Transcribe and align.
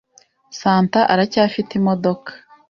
Santa 0.61 0.99
aracyafite 1.13 1.71
imodoka 1.79 2.31